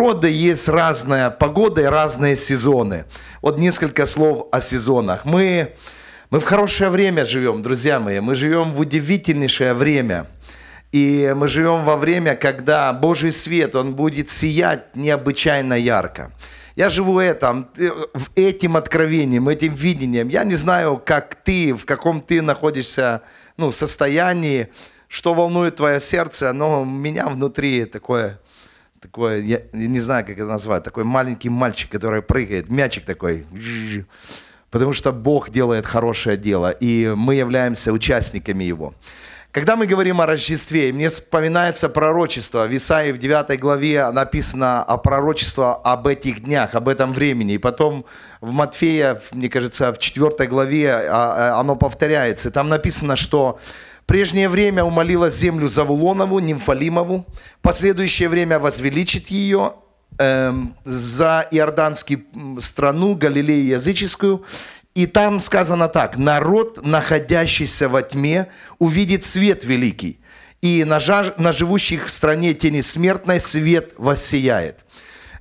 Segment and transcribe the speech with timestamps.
[0.00, 3.04] природы есть разная погода и разные сезоны.
[3.42, 5.24] Вот несколько слов о сезонах.
[5.24, 5.74] Мы,
[6.30, 8.20] мы в хорошее время живем, друзья мои.
[8.20, 10.28] Мы живем в удивительнейшее время.
[10.92, 16.30] И мы живем во время, когда Божий свет, Он будет сиять необычайно ярко.
[16.76, 17.66] Я живу этим,
[18.36, 20.28] этим откровением, этим видением.
[20.28, 23.22] Я не знаю, как ты, в каком ты находишься
[23.56, 24.68] ну, состоянии,
[25.08, 28.38] что волнует твое сердце, но у меня внутри такое
[29.00, 33.46] такое, я не знаю, как это назвать, такой маленький мальчик, который прыгает, мячик такой.
[34.70, 38.94] Потому что Бог делает хорошее дело, и мы являемся участниками его.
[39.50, 42.66] Когда мы говорим о Рождестве, мне вспоминается пророчество.
[42.66, 47.54] В Исаии в 9 главе написано о пророчестве об этих днях, об этом времени.
[47.54, 48.04] И потом
[48.42, 52.50] в Матфея, мне кажется, в 4 главе а, а, оно повторяется.
[52.50, 53.58] Там написано, что
[54.08, 57.26] прежнее время умолила землю Завулонову, Нимфалимову,
[57.60, 59.74] последующее время возвеличит ее
[60.18, 60.52] э,
[60.84, 62.24] за иорданскую
[62.58, 64.44] страну, Галилею языческую,
[64.94, 70.18] и там сказано так, народ, находящийся во тьме, увидит свет великий,
[70.62, 74.86] и на, жаж, на живущих в стране тени смертной свет воссияет.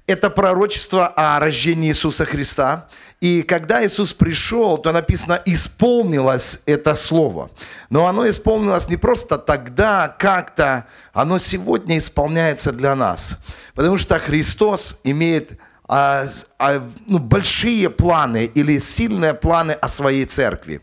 [0.08, 2.88] Это пророчество о рождении Иисуса Христа–
[3.19, 7.50] и когда Иисус пришел, то написано, исполнилось это слово.
[7.89, 13.39] Но оно исполнилось не просто тогда, как-то, оно сегодня исполняется для нас.
[13.73, 16.25] Потому что Христос имеет а,
[16.59, 20.81] а, ну, большие планы или сильные планы о своей церкви.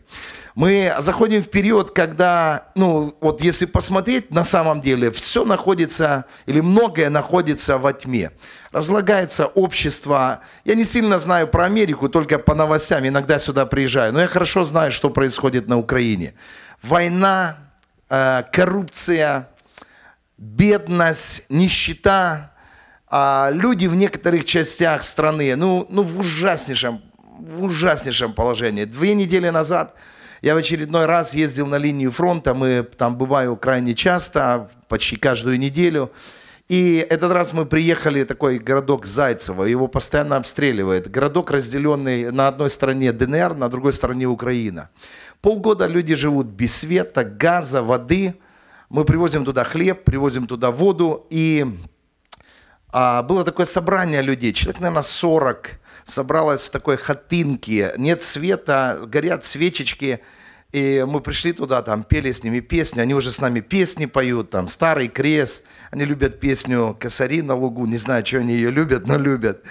[0.55, 6.61] Мы заходим в период, когда, ну, вот если посмотреть, на самом деле все находится, или
[6.61, 8.31] многое находится во тьме.
[8.71, 10.39] Разлагается общество.
[10.63, 14.63] Я не сильно знаю про Америку, только по новостям, иногда сюда приезжаю, но я хорошо
[14.63, 16.35] знаю, что происходит на Украине.
[16.81, 17.57] Война,
[18.09, 19.49] э, коррупция,
[20.37, 22.53] бедность, нищета,
[23.09, 27.01] а люди в некоторых частях страны, ну, ну в ужаснейшем,
[27.39, 28.85] в ужаснейшем положении.
[28.85, 29.95] Две недели назад
[30.45, 35.57] я в очередной раз ездил на линию фронта, мы там бываю крайне часто, почти каждую
[35.57, 36.11] неделю.
[36.67, 41.09] И этот раз мы приехали в такой городок Зайцево, его постоянно обстреливает.
[41.09, 44.91] Городок, разделенный на одной стороне ДНР, на другой стороне Украина.
[45.41, 48.35] Полгода люди живут без света, газа, воды.
[48.89, 51.25] Мы привозим туда хлеб, привозим туда воду.
[51.31, 51.65] И
[52.89, 59.43] а, было такое собрание людей, человек, наверное, 40 собралось в такой хатынке, нет света, горят
[59.43, 60.21] свечечки,
[60.75, 64.49] и мы пришли туда, там пели с ними песни, они уже с нами песни поют,
[64.49, 69.07] там «Старый крест», они любят песню «Косари на лугу», не знаю, что они ее любят,
[69.07, 69.63] но любят.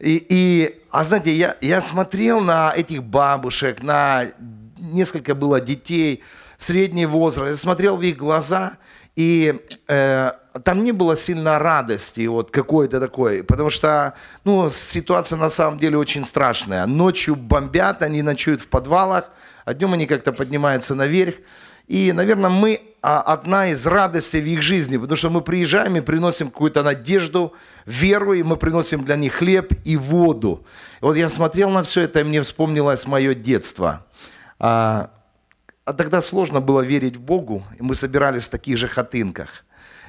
[0.00, 4.24] И, и а знаете, я, я смотрел на этих бабушек, на
[4.80, 6.24] несколько было детей,
[6.56, 8.78] средний возраст, я смотрел в их глаза,
[9.14, 10.32] и э,
[10.64, 15.98] там не было сильно радости вот какой-то такой, потому что ну, ситуация на самом деле
[15.98, 16.84] очень страшная.
[16.86, 19.30] Ночью бомбят, они ночуют в подвалах,
[19.68, 21.34] а днем они как-то поднимаются наверх.
[21.88, 26.00] И, наверное, мы а, одна из радостей в их жизни, потому что мы приезжаем и
[26.00, 27.52] приносим какую-то надежду,
[27.84, 30.64] веру, и мы приносим для них хлеб и воду.
[31.02, 34.06] И вот я смотрел на все это, и мне вспомнилось мое детство.
[34.58, 35.10] А,
[35.84, 39.64] а тогда сложно было верить в Богу, и мы собирались в таких же хатынках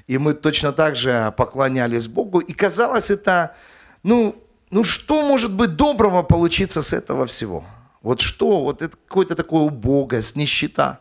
[0.08, 2.40] и мы точно так же поклонялись Богу.
[2.40, 3.56] И казалось это,
[4.04, 7.64] ну, ну что может быть доброго получиться с этого всего?
[8.02, 8.64] Вот что?
[8.64, 11.00] Вот это какое-то такое убогость, нищета.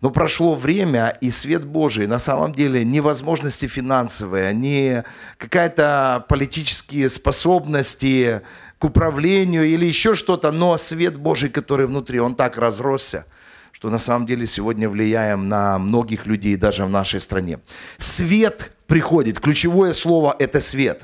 [0.00, 5.04] Но прошло время, и свет Божий на самом деле не возможности финансовые, не
[5.38, 8.42] какая-то политические способности
[8.78, 13.26] к управлению или еще что-то, но свет Божий, который внутри, он так разросся–
[13.78, 17.60] что на самом деле сегодня влияем на многих людей даже в нашей стране.
[17.96, 19.38] Свет приходит.
[19.38, 21.02] Ключевое слово– это свет.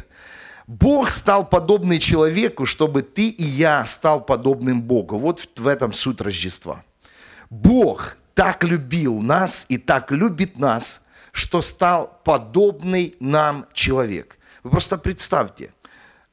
[0.67, 5.19] Бог стал подобный человеку, чтобы ты и я стал подобным Богу.
[5.19, 6.83] Вот в этом суть Рождества.
[7.51, 14.39] Бог так любил нас и так любит нас, что стал подобный нам человек.
[14.63, 15.73] Вы просто представьте,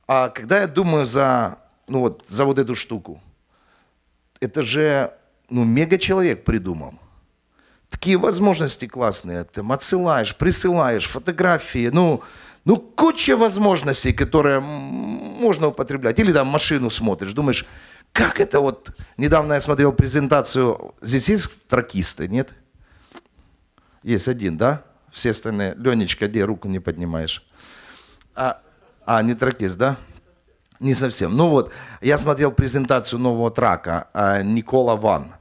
[0.07, 1.57] а когда я думаю за,
[1.87, 3.21] ну вот, за вот эту штуку,
[4.39, 5.13] это же
[5.49, 6.93] ну, мега-человек придумал.
[7.89, 9.43] Такие возможности классные.
[9.43, 12.23] Ты отсылаешь, присылаешь фотографии, ну,
[12.65, 16.19] ну, куча возможностей, которые можно употреблять.
[16.19, 17.65] Или там машину смотришь, думаешь,
[18.11, 18.91] как это вот...
[19.17, 22.53] Недавно я смотрел презентацию, здесь есть тракисты, нет?
[24.03, 24.83] Есть один, да?
[25.11, 25.75] Все остальные.
[25.77, 27.45] Ленечка, где руку не поднимаешь?
[28.35, 28.61] А,
[29.05, 29.97] а не тракист, да?
[30.79, 31.35] Не совсем.
[31.35, 31.71] Ну вот,
[32.01, 35.33] я смотрел презентацию нового трака Никола Ван.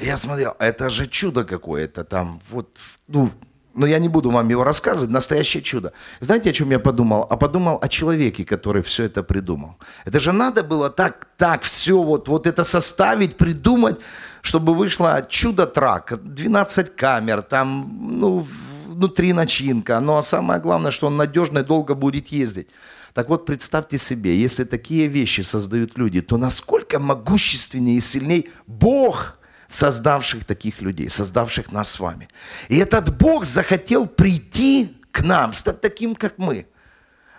[0.00, 2.74] Я смотрел, это же чудо какое-то там, вот,
[3.06, 3.30] ну,
[3.74, 5.92] но я не буду вам его рассказывать, настоящее чудо.
[6.20, 7.26] Знаете, о чем я подумал?
[7.30, 9.76] А подумал о человеке, который все это придумал.
[10.04, 14.00] Это же надо было так, так все вот, вот это составить, придумать,
[14.42, 18.46] чтобы вышло чудо-трак, 12 камер, там, ну,
[18.86, 20.00] внутри начинка.
[20.00, 22.68] Ну, а самое главное, что он надежно и долго будет ездить.
[23.14, 29.36] Так вот, представьте себе, если такие вещи создают люди, то насколько могущественнее и сильней Бог–
[29.70, 32.28] создавших таких людей, создавших нас с вами.
[32.68, 36.66] И этот Бог захотел прийти к нам, стать таким, как мы.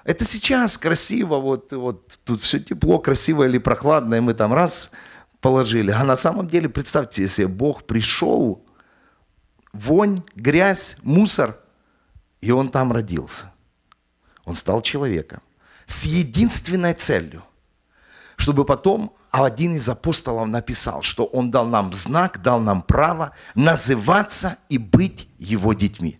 [0.06, 4.92] Это сейчас красиво, вот, вот тут все тепло, красиво или прохладно, и мы там раз
[5.42, 5.92] положили.
[5.92, 8.66] А на самом деле, представьте себе, Бог пришел,
[9.74, 11.58] вонь, грязь, мусор,
[12.40, 13.52] и Он там родился.
[14.46, 15.42] Он стал человеком
[15.86, 17.44] с единственной целью,
[18.42, 24.58] чтобы потом один из апостолов написал, что он дал нам знак, дал нам право называться
[24.68, 26.18] и быть его детьми.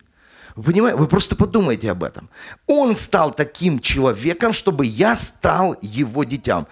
[0.54, 2.30] Вы понимаете, вы просто подумайте об этом.
[2.68, 6.68] Он стал таким человеком, чтобы я стал его детям.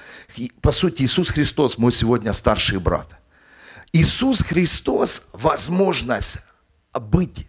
[0.60, 3.08] По сути, Иисус Христос мой сегодня старший брат.
[3.92, 6.38] Иисус Христос– возможность
[6.94, 7.48] быть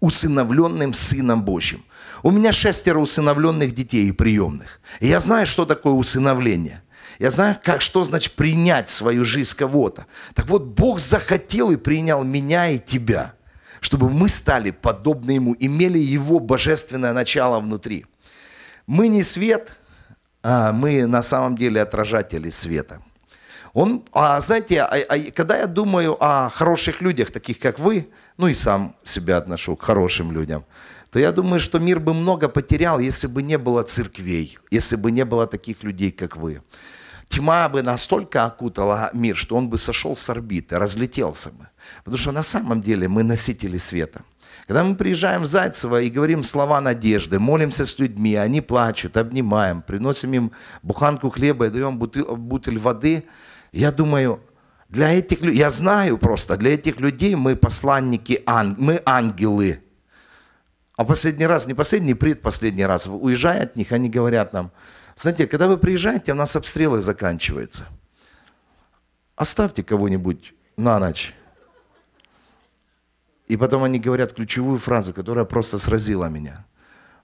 [0.00, 1.82] усыновленным Сыном Божьим.
[2.22, 4.80] У меня шестеро усыновленных детей и приемных.
[5.00, 6.82] И я знаю, что такое усыновление–
[7.22, 10.06] я знаю, как, что значит принять свою жизнь кого-то.
[10.34, 13.34] Так вот, Бог захотел и принял меня и тебя,
[13.80, 18.06] чтобы мы стали подобны Ему, имели Его божественное начало внутри.
[18.88, 19.70] Мы не свет,
[20.42, 23.00] а мы на самом деле отражатели света.
[23.72, 28.48] Он, а знаете, а, а, когда я думаю о хороших людях, таких как вы, ну
[28.48, 30.64] и сам себя отношу к хорошим людям,
[31.12, 35.12] то я думаю, что мир бы много потерял, если бы не было церквей, если бы
[35.12, 36.62] не было таких людей, как вы
[37.32, 41.66] тьма бы настолько окутала мир, что он бы сошел с орбиты, разлетелся бы.
[42.04, 44.20] Потому что на самом деле мы носители света.
[44.66, 49.82] Когда мы приезжаем в Зайцево и говорим слова надежды, молимся с людьми, они плачут, обнимаем,
[49.82, 50.52] приносим им
[50.82, 53.24] буханку хлеба и даем бутыль, бутыль воды,
[53.72, 54.40] я думаю,
[54.88, 58.42] для этих людей, я знаю просто, для этих людей мы посланники,
[58.78, 59.80] мы ангелы.
[60.96, 64.70] А последний раз, не последний, предпоследний раз, уезжая от них, они говорят нам,
[65.16, 67.86] знаете, когда вы приезжаете, у нас обстрелы заканчиваются.
[69.36, 71.34] Оставьте кого-нибудь на ночь.
[73.46, 76.64] И потом они говорят ключевую фразу, которая просто сразила меня.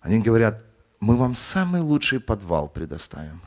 [0.01, 0.63] Они говорят,
[1.01, 3.41] мы вам самый лучший подвал предоставим.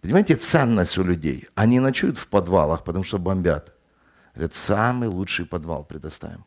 [0.00, 1.48] Понимаете, ценность у людей.
[1.54, 3.72] Они ночуют в подвалах, потому что бомбят.
[4.34, 6.44] Говорят, самый лучший подвал предоставим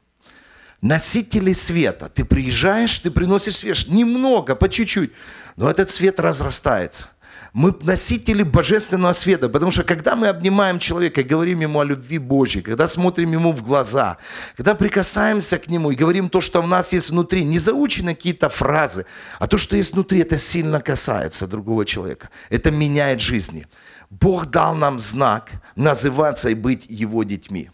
[0.82, 2.10] носители света.
[2.10, 5.12] Ты приезжаешь, ты приносишь свет, немного, по чуть-чуть,
[5.60, 7.08] но этот свет разрастается.
[7.52, 12.18] Мы носители божественного света, потому что когда мы обнимаем человека и говорим ему о любви
[12.18, 14.18] Божьей, когда смотрим ему в глаза,
[14.56, 18.48] когда прикасаемся к нему и говорим то, что в нас есть внутри, не заучены какие-то
[18.48, 19.06] фразы,
[19.38, 22.30] а то, что есть внутри, это сильно касается другого человека.
[22.50, 23.68] Это меняет жизни.
[24.10, 27.70] Бог дал нам знак называться и быть его детьми.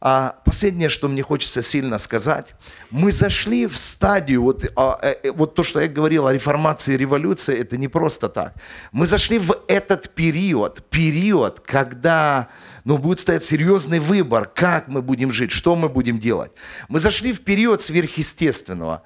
[0.00, 2.54] А последнее, что мне хочется сильно сказать,
[2.90, 6.94] мы зашли в стадию, вот, а, э, э, вот то, что я говорил о реформации
[6.94, 8.54] и революции, это не просто так.
[8.92, 12.48] Мы зашли в этот период, период, когда
[12.84, 16.52] ну, будет стоять серьезный выбор, как мы будем жить, что мы будем делать.
[16.88, 19.02] Мы зашли в период сверхъестественного.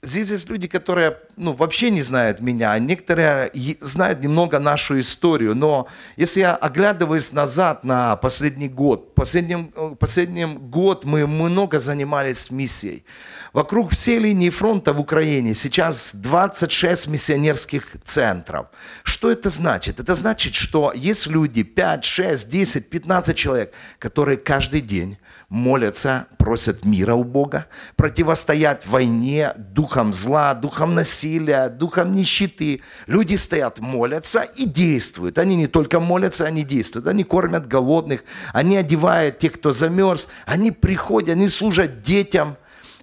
[0.00, 3.50] Здесь есть люди, которые ну, вообще не знают меня, а некоторые
[3.80, 10.58] знают немного нашу историю, но если я оглядываюсь назад на последний год, последним, э, последним
[10.70, 13.04] год мы много занимались миссией.
[13.52, 18.68] Вокруг всей линии фронта в Украине сейчас 26 миссионерских центров.
[19.02, 19.98] Что это значит?
[19.98, 25.18] Это значит, что есть люди, 5, 6, 10, 15 человек, которые каждый день
[25.48, 32.82] молятся, просят мира у Бога, противостоять войне, духом зла, духом насилия, духом нищеты.
[33.06, 35.38] Люди стоят, молятся и действуют.
[35.38, 37.06] Они не только молятся, они действуют.
[37.06, 42.56] Они кормят голодных, они одевают тех, кто замерз, они приходят, они служат детям.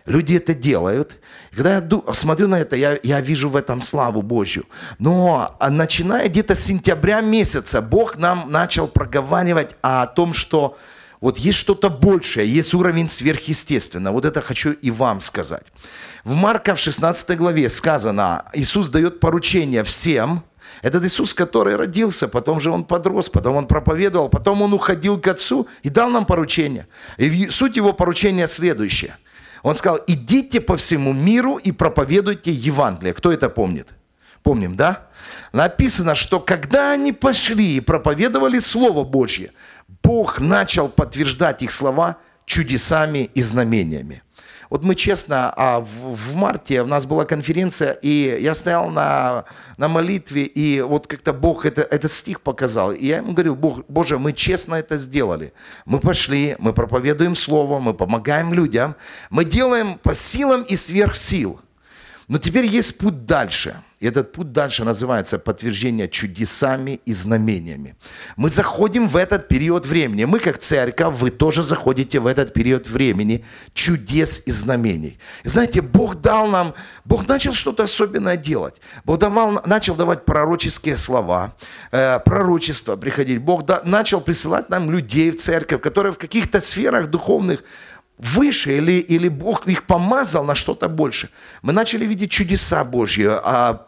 [0.06, 1.20] Люди это делают.
[1.52, 4.66] Когда я смотрю на это, я, я вижу в этом славу Божью.
[5.00, 10.78] Но начиная где-то с сентября месяца, Бог нам начал проговаривать о том, что
[11.26, 14.14] вот есть что-то большее, есть уровень сверхъестественного.
[14.14, 15.66] Вот это хочу и вам сказать.
[16.24, 20.44] В Марка в 16 главе сказано, Иисус дает поручение всем,
[20.84, 25.28] этот Иисус, который родился, потом же он подрос, потом он проповедовал, потом он уходил к
[25.28, 26.86] Отцу и дал нам поручение.
[27.18, 29.18] И суть его поручения следующая.
[29.64, 33.16] Он сказал, идите по всему миру и проповедуйте Евангелие.
[33.16, 33.88] Кто это помнит?
[34.44, 35.08] Помним, да?
[35.56, 39.52] Написано, что когда они пошли и проповедовали Слово Божье,
[40.04, 44.22] Бог начал подтверждать их слова чудесами и знамениями.
[44.70, 49.46] вот мы честно, а в, в марте у нас была конференция, и я стоял на,
[49.78, 52.92] на молитве, и вот как-то Бог это, этот стих показал.
[52.92, 55.54] И я ему говорил, Бог, Боже, мы честно это сделали.
[55.86, 58.98] Мы пошли, мы проповедуем Слово, мы помогаем людям,
[59.30, 61.62] мы делаем по силам и сверх сил.
[62.28, 63.82] Но теперь есть путь дальше.
[64.06, 67.96] И этот путь дальше называется подтверждение чудесами и знамениями.
[68.38, 70.26] Мы заходим в этот период времени.
[70.26, 73.44] Мы как церковь, вы тоже заходите в этот период времени
[73.74, 75.18] чудес и знамений.
[75.44, 78.76] И знаете, Бог дал нам, Бог начал что-то особенное делать.
[79.06, 81.56] Бог давал, начал давать пророческие слова,
[81.92, 83.42] э, пророчества приходить.
[83.42, 87.64] Бог да, начал присылать нам людей в церковь, которые в каких-то сферах духовных
[88.18, 91.30] выше или, или Бог их помазал на что-то больше.
[91.62, 93.88] Мы начали видеть чудеса Божьи, а, а,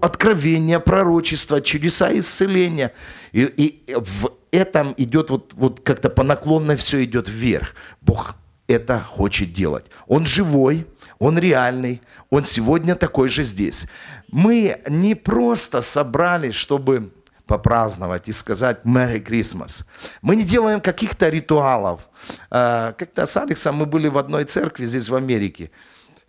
[0.00, 2.92] откровения, пророчества, чудеса исцеления.
[3.32, 7.74] И, и в этом идет вот, вот как-то по наклонной все идет вверх.
[8.00, 9.86] Бог это хочет делать.
[10.06, 10.86] Он живой,
[11.18, 12.00] он реальный,
[12.30, 13.86] он сегодня такой же здесь.
[14.30, 17.12] Мы не просто собрались, чтобы
[17.52, 19.84] попраздновать и сказать Merry Christmas.
[20.22, 22.08] Мы не делаем каких-то ритуалов.
[22.50, 25.70] А, как-то с Алексом мы были в одной церкви здесь в Америке.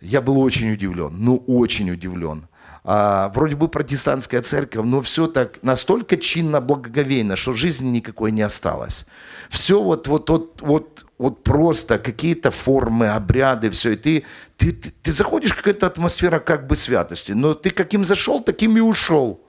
[0.02, 2.46] Я был очень удивлен, ну очень удивлен.
[2.84, 8.42] А, вроде бы протестантская церковь, но все так настолько чинно, благоговейно, что жизни никакой не
[8.42, 9.06] осталось.
[9.48, 13.92] Все вот, вот, вот, вот, вот просто какие-то формы, обряды, все.
[13.92, 14.24] И ты,
[14.58, 18.80] ты, ты, ты заходишь, какая-то атмосфера как бы святости, но ты каким зашел, таким и
[18.80, 19.43] ушел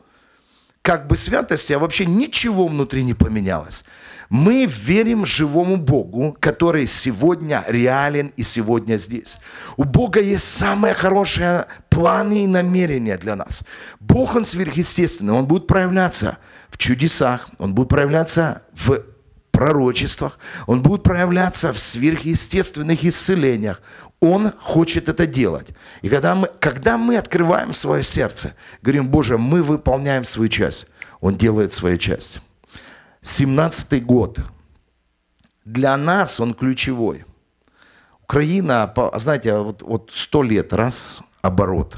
[0.85, 3.83] как бы святости, а вообще ничего внутри не поменялось.
[4.29, 9.39] Мы верим живому Богу, который сегодня реален и сегодня здесь.
[9.77, 13.63] У Бога есть самые хорошие планы и намерения для нас.
[13.99, 16.37] Бог, Он сверхъестественный, Он будет проявляться
[16.69, 19.01] в чудесах, Он будет проявляться в
[19.49, 20.37] пророчествах,
[20.67, 23.81] Он будет проявляться в сверхъестественных исцелениях,
[24.19, 25.67] он хочет это делать.
[26.01, 30.87] И когда мы, когда мы открываем свое сердце, говорим, Боже, мы выполняем свою часть,
[31.21, 32.41] Он делает свою часть.
[33.23, 34.39] 17-й год.
[35.65, 37.25] Для нас он ключевой.
[38.21, 41.97] Украина, знаете, вот, вот 100 лет, раз, оборот.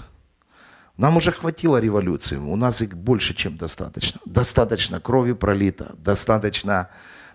[0.98, 4.20] Нам уже хватило революции, у нас их больше, чем достаточно.
[4.26, 6.90] Достаточно крови пролито, достаточно,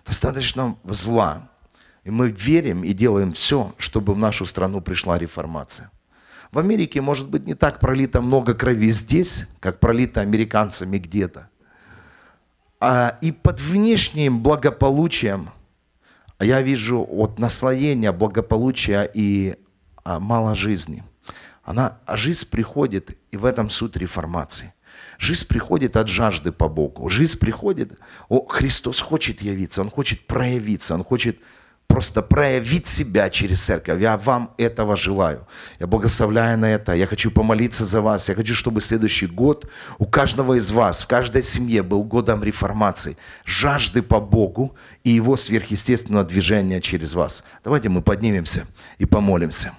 [0.05, 1.49] достаточно зла.
[2.03, 5.89] И мы верим и делаем все, чтобы в нашу страну пришла реформация.
[6.51, 11.49] В Америке, может быть, не так пролито много крови здесь, как пролито американцами где-то.
[12.79, 15.49] А, и под внешним благополучием
[16.39, 19.55] я вижу вот наслоение благополучия и
[20.03, 21.03] а, мало жизни.
[21.63, 24.73] Она, а жизнь приходит, и в этом суть реформации.
[25.17, 27.09] Жизнь приходит от жажды по Богу.
[27.09, 31.39] Жизнь приходит, о, Христос хочет явиться, Он хочет проявиться, Он хочет
[31.87, 34.01] просто проявить себя через церковь.
[34.01, 35.47] Я вам этого желаю.
[35.79, 36.93] Я благословляю на это.
[36.93, 38.29] Я хочу помолиться за вас.
[38.29, 43.15] Я хочу, чтобы следующий год у каждого из вас, в каждой семье был годом реформации,
[43.45, 47.43] жажды по Богу и Его сверхъестественного движения через вас.
[47.63, 48.65] Давайте мы поднимемся
[48.97, 49.71] и помолимся.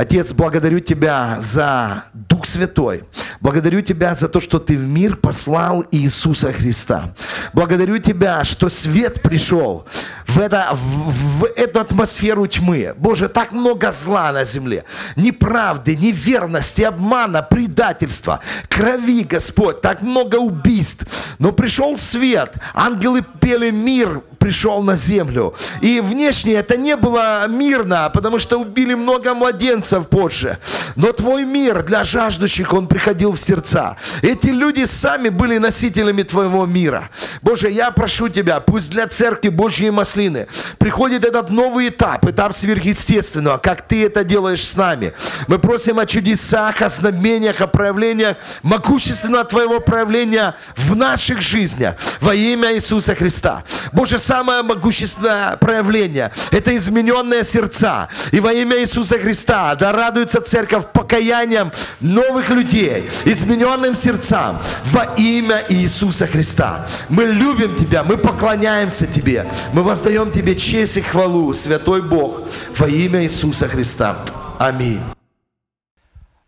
[0.00, 3.04] Отец, благодарю Тебя за Дух Святой.
[3.42, 7.12] Благодарю Тебя за то, что Ты в мир послал Иисуса Христа.
[7.52, 9.86] Благодарю Тебя, что свет пришел
[10.26, 12.94] в, это, в, в эту атмосферу тьмы.
[12.96, 14.84] Боже, так много зла на земле.
[15.16, 18.40] Неправды, неверности, обмана, предательства,
[18.70, 19.82] крови, Господь.
[19.82, 21.04] Так много убийств.
[21.38, 22.54] Но пришел свет.
[22.72, 25.54] Ангелы пели мир, пришел на землю.
[25.82, 30.58] И внешне это не было мирно, потому что убили много младенцев позже.
[30.96, 33.96] Но твой мир для жаждущих, он приходил в сердца.
[34.22, 37.10] Эти люди сами были носителями твоего мира.
[37.42, 40.46] Боже, я прошу тебя, пусть для церкви Божьей Маслины
[40.78, 45.12] приходит этот новый этап, этап сверхъестественного, как ты это делаешь с нами.
[45.48, 52.34] Мы просим о чудесах, о знамениях, о проявлениях могущественного твоего проявления в наших жизнях во
[52.34, 53.64] имя Иисуса Христа.
[53.92, 58.08] Боже, самое могущественное проявление– это измененные сердца.
[58.30, 65.64] И во имя Иисуса Христа да радуется церковь покаянием новых людей, измененным сердцам во имя
[65.68, 66.86] Иисуса Христа.
[67.08, 72.42] Мы любим Тебя, мы поклоняемся Тебе, мы воздаем Тебе честь и хвалу, Святой Бог,
[72.78, 74.16] во имя Иисуса Христа.
[74.60, 75.02] Аминь.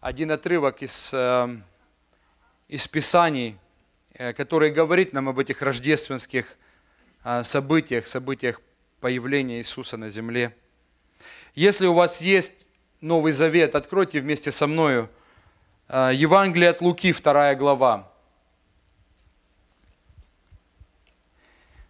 [0.01, 1.49] Один отрывок из, э,
[2.69, 3.57] из Писаний,
[4.15, 6.45] э, который говорит нам об этих рождественских
[7.43, 8.61] событиях, событиях
[9.00, 10.55] появления Иисуса на земле.
[11.55, 12.55] Если у вас есть
[13.00, 15.11] Новый Завет, откройте вместе со мною
[15.88, 18.09] а, Евангелие от Луки, вторая глава.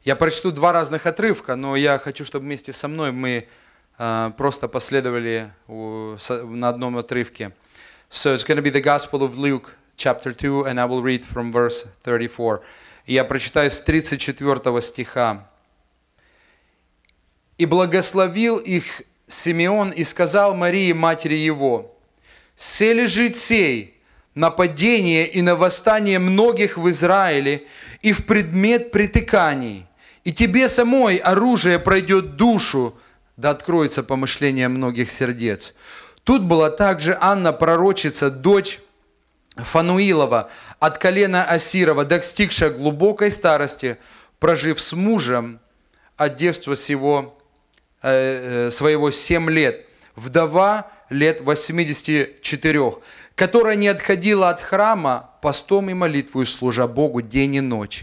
[0.05, 3.47] Я прочту два разных отрывка, но я хочу, чтобы вместе со мной мы
[3.99, 7.53] э, просто последовали на одном отрывке.
[8.11, 11.25] So it's going to be the Gospel of Luke, chapter 2, and I will read
[11.25, 12.63] from verse 34.
[13.07, 15.49] Я прочитаю с 34 стиха.
[17.59, 21.97] «И благословил их Симеон и сказал Марии, матери его,
[22.55, 24.01] «Се лежит сей,
[24.35, 27.67] нападение и на восстание многих в Израиле
[28.03, 29.87] и в предмет притыканий,
[30.25, 32.95] и тебе самой оружие пройдет душу,
[33.37, 35.75] да откроется помышление многих сердец».
[36.25, 38.79] Тут была также Анна, пророчица, дочь
[39.57, 43.99] Фануилова, от колена Асирова, достигшая глубокой старости,
[44.39, 45.61] прожив с мужем
[46.17, 47.39] от девства сего,
[48.03, 52.95] э, э своего семь лет, вдова лет 84,
[53.35, 58.03] которая не отходила от храма постом и молитвою, служа Богу день и ночь.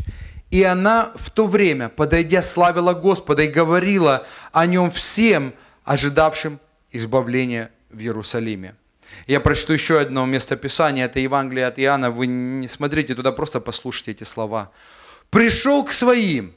[0.52, 5.54] И она в то время, подойдя, славила Господа и говорила о нем всем,
[5.84, 6.60] ожидавшим
[6.92, 8.76] избавления в Иерусалиме.
[9.28, 12.12] Я прочту еще одно местописание, это Евангелие от Иоанна.
[12.12, 14.72] Вы не смотрите туда, просто послушайте эти слова.
[15.30, 16.54] «Пришел к своим,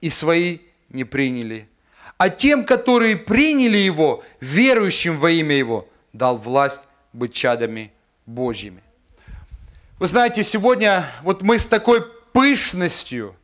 [0.00, 0.58] и свои
[0.88, 1.68] не приняли.
[2.16, 6.82] А тем, которые приняли Его, верующим во имя Его, дал власть
[7.12, 7.92] быть чадами
[8.26, 8.82] Божьими».
[9.98, 13.36] Вы знаете, сегодня вот мы с такой пышностью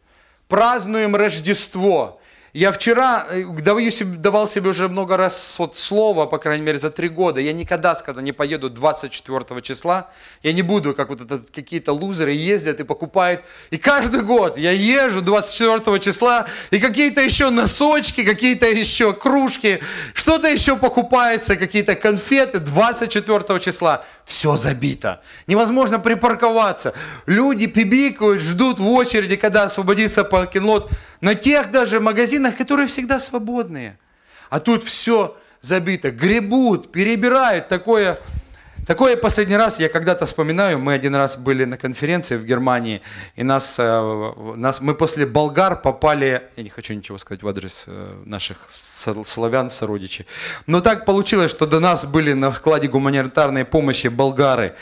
[0.48, 2.16] празднуем Рождество–
[2.52, 6.78] я вчера э, давал себе, давал себе уже много раз вот слово, по крайней мере,
[6.78, 7.40] за три года.
[7.40, 10.10] Я никогда, когда не поеду 24 числа,
[10.42, 13.42] я не буду, как вот это, какие-то лузеры ездят и покупают.
[13.70, 19.80] И каждый год я езжу 24 числа, и какие-то еще носочки, какие-то еще кружки,
[20.14, 24.04] что-то еще покупается, какие-то конфеты 24 числа.
[24.30, 25.20] Все забито.
[25.48, 26.94] Невозможно припарковаться.
[27.26, 30.88] Люди пибикают, ждут в очереди, когда освободится паркинг-лот
[31.20, 33.98] на тех даже магазинах, которые всегда свободные.
[34.48, 37.66] А тут все забито, гребут, перебирают.
[37.66, 38.20] Такое,
[38.86, 43.00] такое последний раз я когда-то вспоминаю, мы один раз были на конференции в Германии,
[43.36, 47.84] и нас, э, нас, мы после болгар попали, я не хочу ничего сказать в адрес
[47.86, 50.26] э, наших славян, сородичей,
[50.66, 54.74] но так получилось, что до нас были на складе гуманитарной помощи болгары,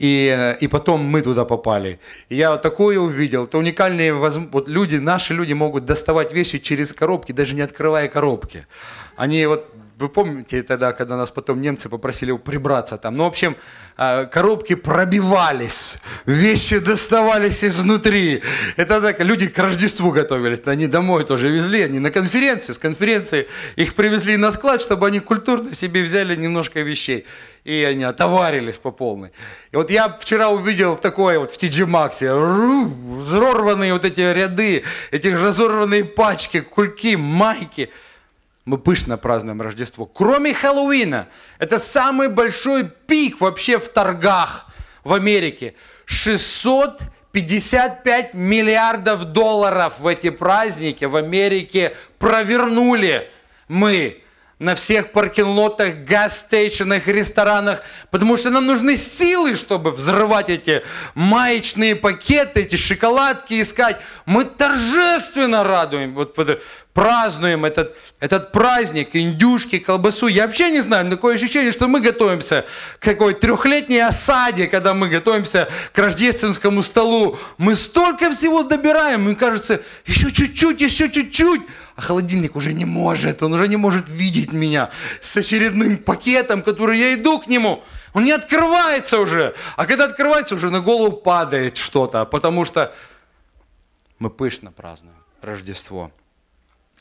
[0.00, 2.00] и, и потом мы туда попали.
[2.30, 3.44] И я вот такое увидел.
[3.44, 8.66] Это уникальные вот люди, наши люди могут доставать вещи через коробки, даже не открывая коробки.
[9.16, 9.68] Они вот
[10.00, 13.16] вы помните тогда, когда нас потом немцы попросили прибраться там?
[13.16, 13.56] Ну, в общем,
[13.96, 18.42] а, коробки пробивались, вещи доставались изнутри.
[18.76, 20.60] Это так, люди к Рождеству готовились.
[20.66, 25.20] Они домой тоже везли, они на конференцию, с конференции их привезли на склад, чтобы они
[25.20, 27.26] культурно себе взяли немножко вещей.
[27.64, 29.32] И они отоварились по полной.
[29.70, 35.28] И вот я вчера увидел такое вот в TG Maxx взорванные вот эти ряды, эти
[35.28, 37.90] разорванные пачки, кульки, майки–
[38.70, 40.06] мы пышно празднуем Рождество.
[40.06, 41.26] Кроме Хэллоуина,
[41.58, 44.66] это самый большой пик вообще в торгах
[45.02, 45.74] в Америке.
[46.04, 53.28] 655 миллиардов долларов в эти праздники в Америке провернули
[53.66, 54.22] мы
[54.60, 60.82] на всех паркинг-лотах, газ-стейшенах, ресторанах, потому что нам нужны силы, чтобы взрывать эти
[61.14, 64.00] маечные пакеты, эти шоколадки искать.
[64.26, 66.34] Мы торжественно радуем, вот,
[66.92, 70.26] празднуем этот, этот праздник, индюшки, колбасу.
[70.26, 72.66] Я вообще не знаю, такое ощущение, что мы готовимся
[72.98, 77.38] к какой трехлетней осаде, когда мы готовимся к рождественскому столу.
[77.56, 81.62] Мы столько всего добираем, мне кажется, еще чуть-чуть, еще чуть-чуть.
[82.00, 84.88] А холодильник уже не может, он уже не может видеть меня
[85.20, 87.84] с очередным пакетом, который я иду к нему.
[88.14, 89.54] Он не открывается уже.
[89.76, 92.94] А когда открывается, уже на голову падает что-то, потому что
[94.18, 96.10] мы пышно празднуем Рождество.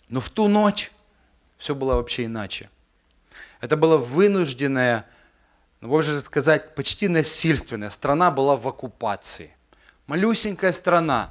[0.09, 0.91] Но в ту ночь
[1.57, 2.69] все было вообще иначе.
[3.61, 5.05] Это было вынужденное,
[5.79, 7.89] ну, можно сказать, почти насильственное.
[7.89, 9.55] Страна была в оккупации.
[10.07, 11.29] Малюсенькая страна.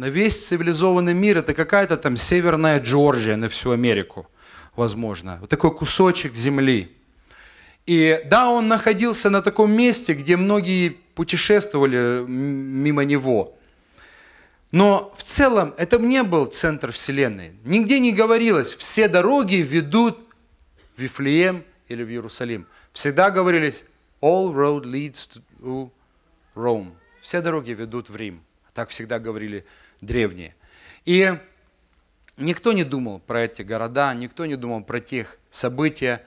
[0.00, 4.26] На весь цивилизованный мир это какая-то там северная Джорджия на всю Америку,
[4.74, 5.36] возможно.
[5.42, 6.96] Вот такой кусочек земли.
[7.84, 13.54] И да, он находился на таком месте, где многие путешествовали мимо него–
[14.72, 17.52] но в целом это не был центр Вселенной.
[17.64, 20.16] Нигде не говорилось, все дороги ведут
[20.96, 22.66] в Вифлеем или в Иерусалим.
[22.92, 23.84] Всегда говорились,
[24.22, 25.90] all road leads to
[26.54, 26.92] Rome.
[27.20, 28.42] Все дороги ведут в Рим.
[28.74, 29.66] Так всегда говорили
[30.00, 30.54] древние.
[31.04, 31.38] И
[32.36, 36.24] никто не думал про эти города, никто не думал про тех события.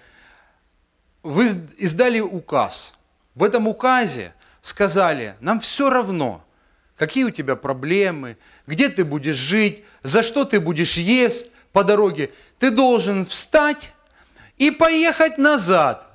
[1.21, 2.97] Вы издали указ.
[3.36, 6.45] В этом указе сказали, нам все равно–
[6.97, 12.32] какие у тебя проблемы, где ты будешь жить, за что ты будешь есть по дороге.
[12.60, 13.91] Ты должен встать
[14.58, 16.08] и поехать назад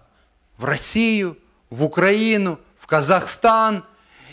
[0.57, 1.37] в Россию,
[1.71, 3.85] в Украину, в Казахстан,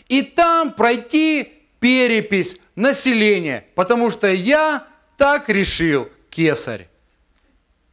[0.07, 1.54] и там пройти
[1.85, 6.87] перепись населения, потому что я так решил, кесарь.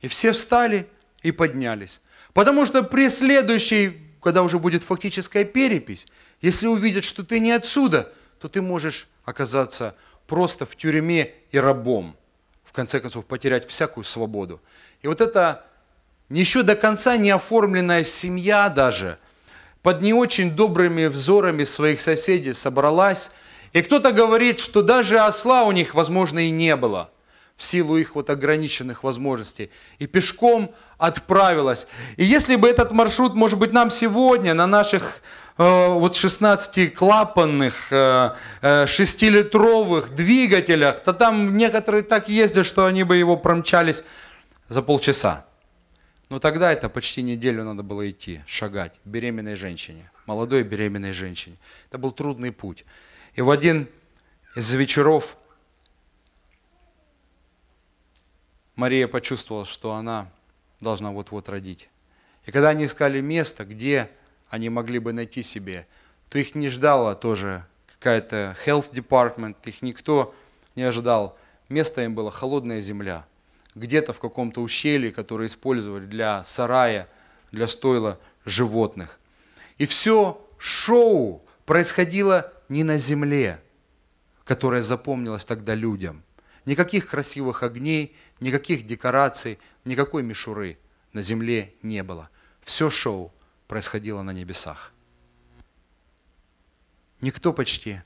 [0.00, 0.88] И все встали
[1.22, 2.00] и поднялись.
[2.32, 6.06] Потому что при следующей, когда уже будет фактическая перепись,
[6.40, 9.94] если увидят, что ты не отсюда, то ты можешь оказаться
[10.26, 12.16] просто в тюрьме и рабом.
[12.64, 14.62] В конце концов, потерять всякую свободу.
[15.02, 15.66] И вот эта
[16.30, 19.18] еще до конца не оформленная семья даже,
[19.82, 23.32] под не очень добрыми взорами своих соседей собралась.
[23.72, 27.10] И кто-то говорит, что даже осла у них, возможно, и не было
[27.56, 29.70] в силу их вот ограниченных возможностей.
[29.98, 31.86] И пешком отправилась.
[32.16, 35.22] И если бы этот маршрут, может быть, нам сегодня на наших
[35.58, 38.30] э, вот 16-клапанных, э,
[38.62, 44.04] э, 6-литровых двигателях, то там некоторые так ездят, что они бы его промчались
[44.68, 45.44] за полчаса.
[46.30, 51.56] Но тогда это почти неделю надо было идти, шагать беременной женщине, молодой беременной женщине.
[51.90, 52.84] Это был трудный путь.
[53.34, 53.88] И в один
[54.54, 55.36] из вечеров
[58.76, 60.30] Мария почувствовала, что она
[60.80, 61.88] должна вот-вот родить.
[62.46, 64.10] И когда они искали место, где
[64.48, 65.86] они могли бы найти себе,
[66.28, 70.34] то их не ждала тоже какая-то health department, их никто
[70.74, 71.38] не ожидал.
[71.68, 73.26] Место им было холодная земля–
[73.74, 77.08] где-то в каком-то ущелье, которое использовали для сарая,
[77.50, 79.18] для стойла животных.
[79.78, 83.62] И все шоу происходило не на земле,
[84.44, 86.22] которая запомнилась тогда людям.
[86.64, 90.78] Никаких красивых огней, никаких декораций, никакой мишуры
[91.12, 92.30] на земле не было.
[92.62, 93.30] Все шоу
[93.68, 94.92] происходило на небесах.
[97.20, 98.00] Никто почти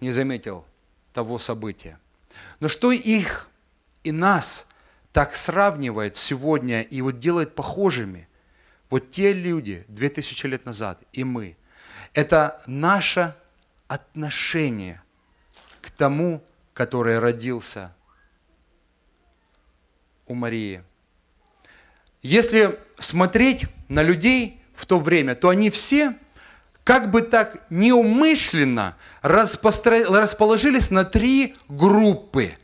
[0.00, 0.66] не заметил
[1.14, 1.98] того события.
[2.60, 3.48] Но что их
[4.02, 4.68] и нас
[5.12, 8.28] так сравнивает сегодня и вот делает похожими.
[8.90, 11.56] Вот те люди 2000 лет назад и мы.
[12.12, 13.34] Это наше
[13.88, 15.02] отношение
[15.80, 16.42] к тому,
[16.72, 17.94] который родился
[20.26, 20.82] у Марии.
[22.22, 26.16] Если смотреть на людей в то время, то они все
[26.82, 32.56] как бы так неумышленно расположились на три группы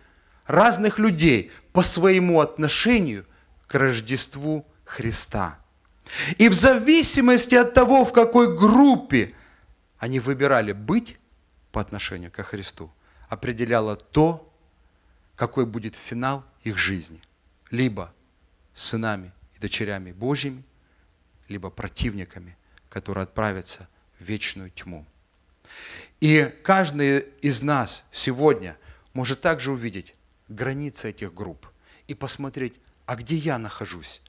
[0.46, 3.24] разных людей по своему отношению
[3.66, 5.58] к Рождеству Христа.
[6.38, 9.34] И в зависимости от того, в какой группе
[10.00, 11.18] они выбирали быть
[11.72, 12.90] по отношению ко Христу,
[13.28, 14.52] определяло то,
[15.36, 17.20] какой будет финал их жизни.
[17.70, 18.12] Либо
[18.74, 20.64] сынами и дочерями Божьими,
[21.48, 22.56] либо противниками,
[22.88, 25.06] которые отправятся в вечную тьму.
[26.20, 28.78] И каждый из нас сегодня
[29.12, 30.14] может также увидеть
[30.48, 31.66] границы этих групп
[32.08, 34.22] и посмотреть, а где я нахожусь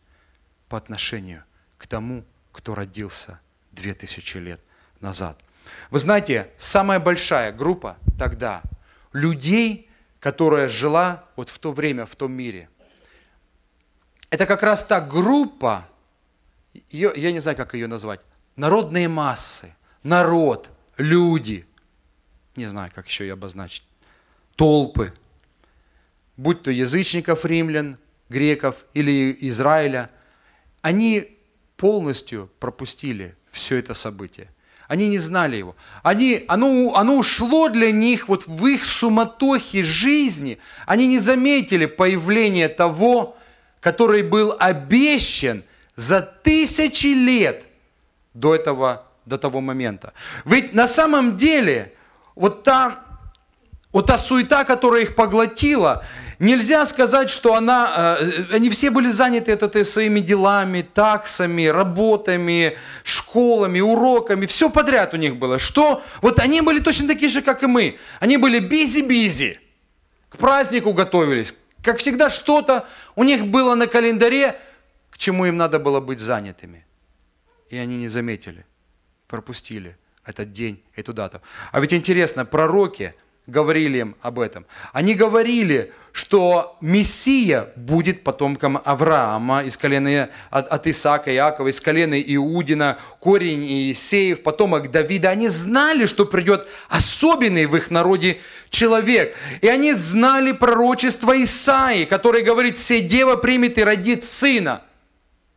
[0.68, 1.44] по отношению
[1.78, 3.40] к тому, кто родился
[3.72, 4.60] две тысячи лет
[5.00, 5.42] назад.
[5.90, 8.62] Вы знаете, самая большая группа тогда
[9.14, 12.70] людей, которая жила вот в то время, в том мире,
[14.30, 15.88] это как раз та группа,
[16.90, 18.22] ее, я не знаю, как ее назвать,
[18.56, 21.66] народные массы, народ, люди,
[22.56, 23.84] не знаю, как еще ее обозначить,
[24.56, 25.14] толпы,
[26.38, 27.98] будь то язычников римлян,
[28.30, 30.10] греков или Израиля,
[30.82, 31.38] они
[31.76, 34.50] полностью пропустили все это событие.
[34.92, 35.78] Они не знали его.
[36.04, 40.58] Они, оно, оно ушло для них вот в их суматохе жизни.
[40.86, 43.38] Они не заметили появления того,
[43.80, 45.64] который был обещан
[45.96, 47.68] за тысячи лет
[48.34, 50.12] до, этого, до того момента.
[50.44, 51.94] Ведь на самом деле
[52.36, 53.00] вот та,
[53.94, 56.04] вот та суета, которая их поглотила,
[56.42, 63.80] Нельзя сказать, что она, э, они все были заняты это, своими делами, таксами, работами, школами,
[63.80, 65.60] уроками, все подряд у них было.
[65.60, 66.02] Что?
[66.20, 68.00] Вот они были точно такие же, как и мы.
[68.20, 69.60] Они были бизи-бизи,
[70.30, 71.54] к празднику готовились.
[71.84, 74.56] Как всегда, что-то у них было на календаре,
[75.12, 76.88] к чему им надо было быть занятыми.
[77.70, 78.66] И они не заметили,
[79.28, 81.40] пропустили этот день, эту дату.
[81.72, 83.14] А ведь интересно, пророки–
[83.52, 84.66] говорили им об этом.
[84.94, 92.20] Они говорили, что Мессия будет потомком Авраама из колена от, от Исаака, Иакова, из колена
[92.20, 95.30] Иудина, корень Иисеев, потомок Давида.
[95.30, 99.36] Они знали, что придет особенный в их народе человек.
[99.62, 104.82] И они знали пророчество Исаи, который говорит, «Се дева примет и родит сына».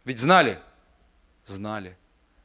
[0.04, 0.58] Ведь знали?
[1.44, 1.96] Знали.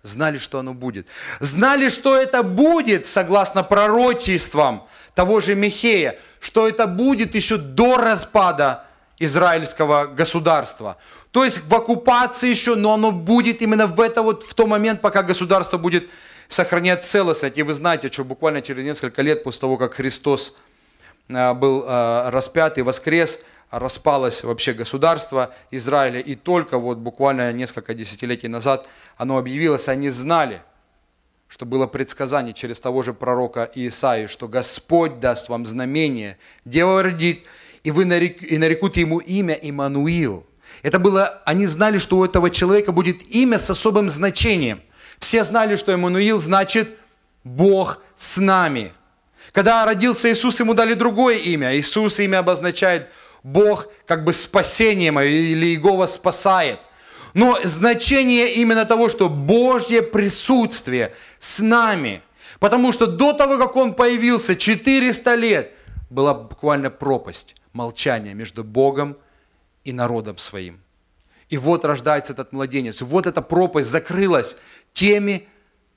[0.02, 1.08] Знали, что оно будет.
[1.42, 8.86] Знали, что это будет, согласно пророчествам того же Михея, что это будет еще до распада
[9.18, 10.98] израильского государства.
[11.32, 15.02] То есть в оккупации еще, но оно будет именно в это вот, в тот момент,
[15.02, 16.10] пока государство будет
[16.48, 17.58] сохранять целостность.
[17.58, 20.58] И вы знаете, что буквально через несколько лет после того, как Христос
[21.28, 27.94] э, был э, распят и воскрес, распалось вообще государство Израиля, и только вот буквально несколько
[27.94, 30.62] десятилетий назад оно объявилось, они знали,
[31.48, 37.46] что было предсказание через того же пророка Иисаию, что Господь даст вам знамение, дева родит,
[37.84, 40.46] и вы нарек, и нарекут ему имя Имануил.
[40.84, 44.82] Это было, они знали, что у этого человека будет имя с особым значением.
[45.20, 46.98] Все знали, что Имануил значит
[47.44, 48.92] Бог с нами.
[49.52, 51.76] Когда родился Иисус, ему дали другое имя.
[51.76, 53.10] Иисус имя обозначает
[53.44, 56.80] Бог как бы спасением или Иегова спасает.
[57.34, 62.22] Но значение именно того, что Божье присутствие с нами.
[62.60, 65.72] Потому что до того, как Он появился, 400 лет,
[66.10, 69.18] была буквально пропасть, молчания между Богом
[69.84, 70.82] и народом своим.
[71.50, 73.02] И вот рождается этот младенец.
[73.02, 74.58] Вот эта пропасть закрылась
[74.94, 75.48] теми,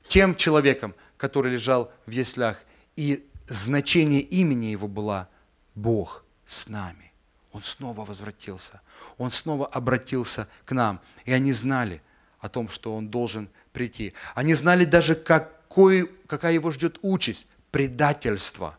[0.07, 2.59] тем человеком, который лежал в яслях.
[2.97, 5.29] И значение имени его было
[5.75, 7.12] Бог с нами.
[7.53, 8.81] Он снова возвратился.
[9.19, 11.01] Он снова обратился к нам.
[11.27, 12.01] И они знали
[12.41, 14.15] о том, что он должен прийти.
[14.35, 17.47] Они знали даже, какой, какая его ждет участь.
[17.71, 18.79] Предательство.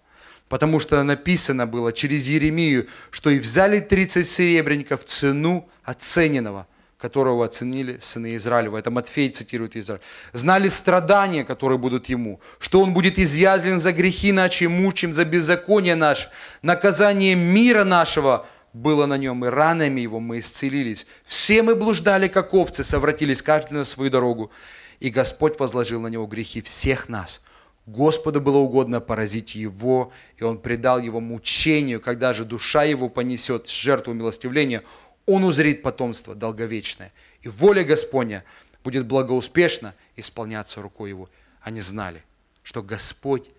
[0.50, 6.68] Потому что написано было через Еремию, что и взяли 30 серебряников цену оцененного,
[7.00, 8.78] которого оценили сыны Израилева.
[8.78, 10.02] Это Матфей цитирует Израиль.
[10.32, 15.96] Знали страдания, которые будут ему, что он будет изъязлен за грехи наши, мучим за беззаконие
[15.96, 16.30] наше,
[16.62, 21.06] наказание мира нашего было на нем, и ранами его мы исцелились.
[21.26, 24.52] Все мы блуждали, как овцы, совратились каждый на свою дорогу.
[25.00, 27.44] И Господь возложил на него грехи всех нас.
[27.86, 33.70] Господу было угодно поразить его, и он предал его мучению, когда же душа его понесет
[33.70, 34.84] жертву милостивления,
[35.26, 37.12] он узрит потомство долговечное.
[37.42, 38.44] И воля Господня
[38.84, 41.30] будет благоуспешно исполняться рукой его.
[41.62, 42.24] Они знали,
[42.64, 43.50] что Господь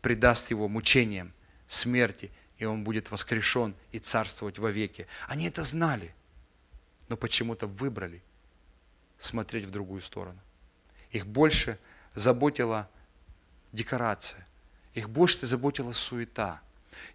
[0.00, 1.32] предаст его мучениям,
[1.66, 5.06] смерти и он будет воскрешен и царствовать вовеки.
[5.28, 6.14] Они это знали,
[7.08, 8.22] но почему-то выбрали
[9.16, 10.38] смотреть в другую сторону.
[11.10, 11.78] Их больше
[12.14, 12.90] заботила
[13.72, 14.46] декорация,
[14.94, 16.60] их больше заботила суета,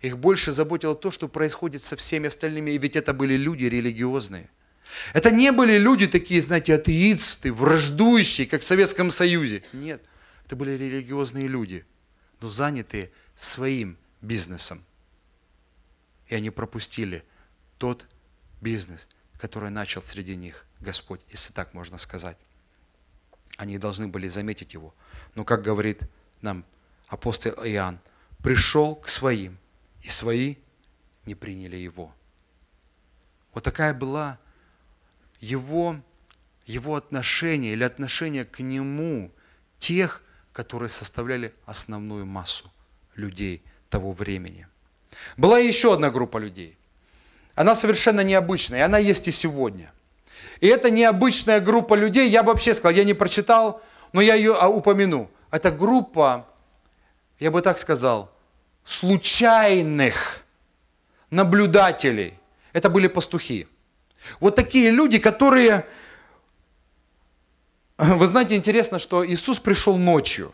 [0.02, 4.50] их больше заботило то, что происходит со всеми остальными, и ведь это были люди религиозные.
[5.14, 9.64] Это не были люди такие, знаете, атеисты, враждующие, как в Советском Союзе.
[9.74, 10.04] Нет,
[10.46, 11.86] это были религиозные люди,
[12.40, 14.84] но занятые своим бизнесом–
[16.34, 17.24] и они пропустили
[17.78, 18.08] тот
[18.60, 22.38] бизнес, который начал среди них Господь, если так можно сказать.
[23.58, 24.96] Они должны были заметить его.
[25.36, 26.02] Но, как говорит
[26.42, 26.66] нам
[27.08, 28.00] апостол Иоанн,
[28.42, 29.60] пришел к своим,
[30.02, 30.56] и свои
[31.28, 32.12] не приняли его.
[33.54, 34.40] Вот такая была
[35.40, 36.02] его,
[36.66, 39.32] его отношение или отношение к нему
[39.78, 42.74] тех, которые составляли основную массу
[43.14, 44.68] людей того времени.
[45.38, 46.78] Была еще одна группа людей.
[47.56, 49.92] Она совершенно необычная, и она есть и сегодня.
[50.60, 54.56] И эта необычная группа людей, я бы вообще сказал, я не прочитал, но я ее
[54.56, 55.30] а, упомяну.
[55.52, 56.48] Это группа,
[57.40, 58.32] я бы так сказал,
[58.84, 60.44] случайных
[61.30, 62.34] наблюдателей.
[62.72, 63.68] Это были пастухи.
[64.40, 65.86] Вот такие люди, которые...
[67.98, 70.54] Вы знаете, интересно, что Иисус пришел ночью.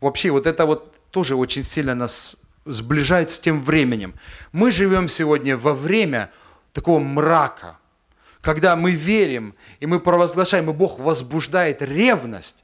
[0.00, 4.14] Вообще, вот это вот тоже очень сильно нас сближает с тем временем.
[4.52, 6.30] Мы живем сегодня во время
[6.72, 7.78] такого мрака,
[8.40, 12.56] когда мы верим и мы провозглашаем, и Бог возбуждает ревность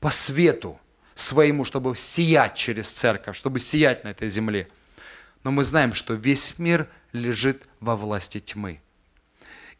[0.00, 0.78] по свету
[1.14, 4.68] своему, чтобы сиять через церковь, чтобы сиять на этой земле.
[5.44, 8.80] Но мы знаем, что весь мир лежит во власти тьмы.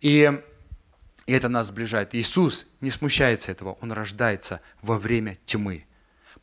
[0.01, 0.31] И,
[1.27, 2.15] и это нас сближает.
[2.15, 5.87] Иисус не смущается этого, Он рождается во время тьмы,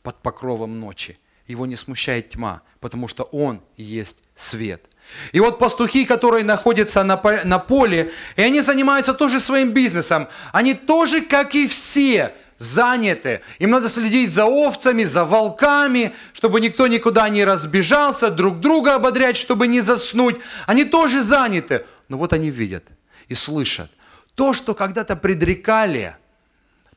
[0.02, 4.84] под покровом ночи его не смущает тьма, потому что он есть свет.
[5.32, 7.16] И вот пастухи, которые находятся на,
[7.58, 13.40] поле, и они занимаются тоже своим бизнесом, они тоже, как и все, заняты.
[13.58, 19.36] Им надо следить за овцами, за волками, чтобы никто никуда не разбежался, друг друга ободрять,
[19.36, 20.36] чтобы не заснуть.
[20.66, 21.84] Они тоже заняты.
[22.08, 22.84] Но вот они видят
[23.28, 23.90] и слышат.
[24.34, 26.16] То, что когда-то предрекали–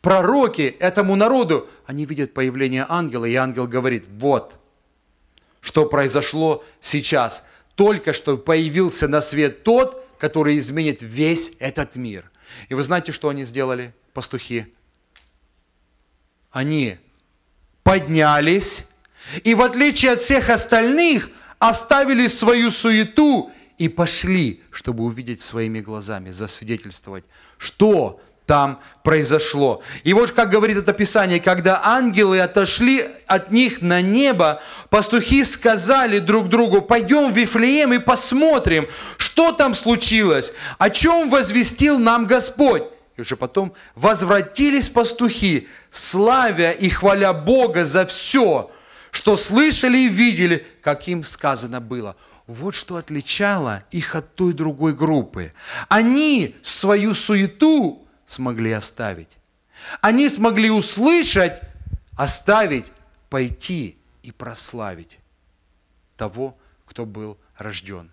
[0.05, 4.59] пророки этому народу, они видят появление ангела, и ангел говорит, вот,
[5.61, 7.43] что произошло сейчас.
[7.73, 12.29] Только что появился на свет тот, который изменит весь этот мир.
[12.69, 14.71] И вы знаете, что они сделали, пастухи?
[16.51, 16.99] Они
[17.81, 18.87] поднялись,
[19.43, 26.29] и в отличие от всех остальных, оставили свою суету и пошли, чтобы увидеть своими глазами,
[26.29, 27.23] засвидетельствовать,
[27.57, 29.81] что там произошло.
[30.03, 36.19] И вот как говорит это Писание, когда ангелы отошли от них на небо, пастухи сказали
[36.19, 42.83] друг другу, пойдем в Вифлеем и посмотрим, что там случилось, о чем возвестил нам Господь.
[43.17, 48.69] И уже потом возвратились пастухи, славя и хваля Бога за все,
[49.11, 52.15] что слышали и видели, как им сказано было.
[52.45, 55.53] Вот что отличало их от той другой группы.
[55.87, 59.37] Они свою суету смогли оставить.
[60.01, 61.61] Они смогли услышать,
[62.17, 62.85] оставить,
[63.29, 65.19] пойти и прославить
[66.17, 68.09] того, кто был рожден.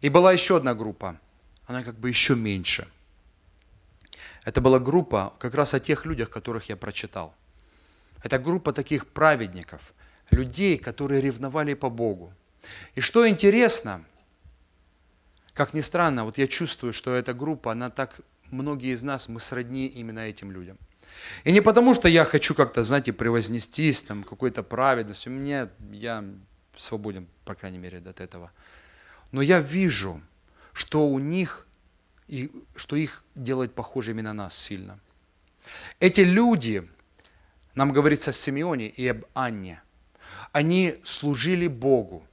[0.00, 1.18] И была еще одна группа,
[1.66, 2.88] она как бы еще меньше.
[4.44, 7.34] Это была группа как раз о тех людях, которых я прочитал.
[8.22, 9.92] Это группа таких праведников,
[10.30, 12.32] людей, которые ревновали по Богу.
[12.94, 14.04] И что интересно,
[15.54, 19.40] как ни странно, вот я чувствую, что эта группа, она так многие из нас, мы
[19.40, 20.78] сродни именно этим людям.
[21.44, 25.32] И не потому, что я хочу как-то, знаете, превознестись, там, какой-то праведностью.
[25.32, 26.24] Мне, я
[26.76, 28.52] свободен, по крайней мере, от этого.
[29.32, 30.20] Но я вижу,
[30.72, 31.66] что у них,
[32.28, 34.98] и что их делает похожими на нас сильно.
[36.00, 36.88] Эти люди,
[37.74, 39.82] нам говорится о Симеоне и об Анне,
[40.52, 42.24] они служили Богу.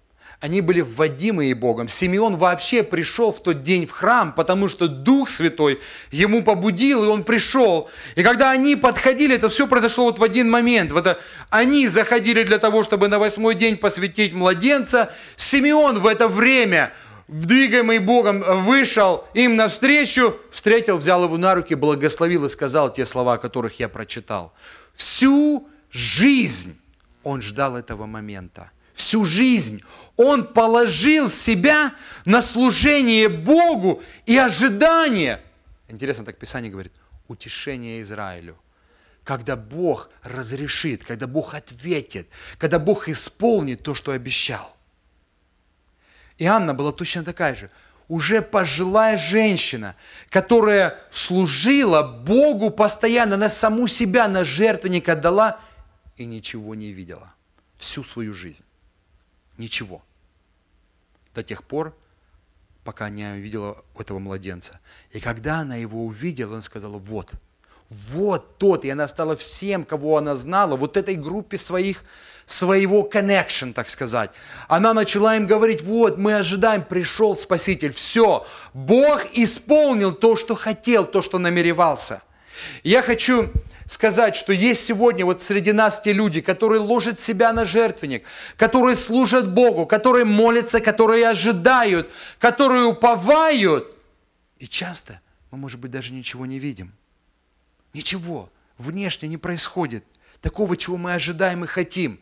[0.41, 1.87] Они были вводимые Богом.
[1.87, 5.79] Симеон вообще пришел в тот день в храм, потому что Дух Святой
[6.11, 7.89] ему побудил, и он пришел.
[8.15, 10.91] И когда они подходили, это все произошло вот в один момент.
[10.91, 11.19] Вот это,
[11.49, 15.11] они заходили для того, чтобы на восьмой день посвятить младенца.
[15.37, 16.93] Симеон в это время,
[17.29, 23.33] двигаемый Богом, вышел им навстречу, встретил, взял его на руки, благословил и сказал те слова,
[23.33, 24.53] о которых я прочитал.
[24.93, 26.77] Всю жизнь
[27.23, 29.83] он ждал этого момента всю жизнь.
[30.17, 35.41] Он положил себя на служение Богу и ожидание.
[35.87, 36.93] Интересно, так Писание говорит,
[37.27, 38.57] утешение Израилю.
[39.23, 42.27] Когда Бог разрешит, когда Бог ответит,
[42.57, 44.75] когда Бог исполнит то, что обещал.
[46.37, 47.69] И Анна была точно такая же.
[48.07, 49.95] Уже пожилая женщина,
[50.29, 55.59] которая служила Богу постоянно, на саму себя, на жертвенника дала
[56.15, 57.33] и ничего не видела
[57.77, 58.64] всю свою жизнь.
[59.57, 60.03] Ничего.
[61.33, 61.95] До тех пор,
[62.83, 64.79] пока не увидела этого младенца.
[65.11, 67.31] И когда она его увидела, она сказала, вот,
[67.89, 68.85] вот тот.
[68.85, 72.03] И она стала всем, кого она знала, вот этой группе своих,
[72.45, 74.31] своего connection, так сказать.
[74.67, 77.93] Она начала им говорить, вот, мы ожидаем, пришел Спаситель.
[77.93, 82.21] Все, Бог исполнил то, что хотел, то, что намеревался.
[82.83, 83.51] Я хочу
[83.85, 88.23] сказать, что есть сегодня вот среди нас те люди, которые ложат себя на жертвенник,
[88.57, 93.95] которые служат Богу, которые молятся, которые ожидают, которые уповают.
[94.59, 96.93] И часто мы, может быть, даже ничего не видим.
[97.93, 100.03] Ничего внешне не происходит.
[100.41, 102.19] Такого, чего мы ожидаем и хотим.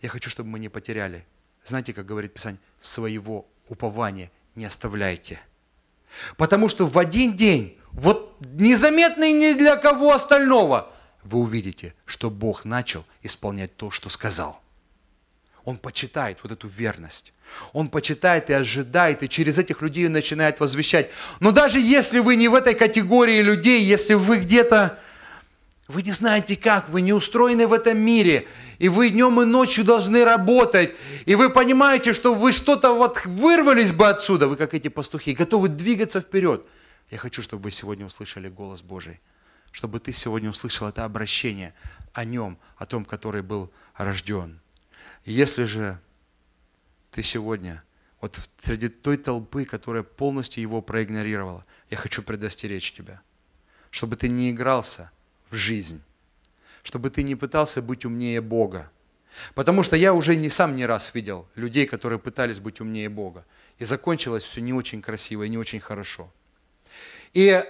[0.00, 1.24] Я хочу, чтобы мы не потеряли.
[1.64, 5.38] Знаете, как говорит Писание, своего упования не оставляйте.
[6.36, 12.30] Потому что в один день вот незаметно и ни для кого остального, вы увидите, что
[12.30, 14.60] Бог начал исполнять то, что сказал.
[15.64, 17.32] Он почитает вот эту верность.
[17.72, 21.10] Он почитает и ожидает, и через этих людей начинает возвещать.
[21.40, 24.98] Но даже если вы не в этой категории людей, если вы где-то,
[25.86, 28.46] вы не знаете как, вы не устроены в этом мире,
[28.78, 30.94] и вы днем и ночью должны работать,
[31.26, 35.68] и вы понимаете, что вы что-то вот вырвались бы отсюда, вы как эти пастухи, готовы
[35.68, 36.64] двигаться вперед–
[37.10, 39.20] я хочу, чтобы вы сегодня услышали голос Божий,
[39.72, 41.74] чтобы ты сегодня услышал это обращение
[42.12, 44.60] о нем, о том, который был рожден.
[45.24, 46.00] Если же
[47.10, 47.82] ты сегодня
[48.20, 53.22] вот среди той толпы, которая полностью его проигнорировала, я хочу предостеречь тебя,
[53.90, 55.10] чтобы ты не игрался
[55.50, 56.02] в жизнь,
[56.82, 58.90] чтобы ты не пытался быть умнее Бога.
[59.54, 63.44] Потому что я уже не сам не раз видел людей, которые пытались быть умнее Бога.
[63.78, 66.32] И закончилось все не очень красиво и не очень хорошо.
[67.34, 67.64] И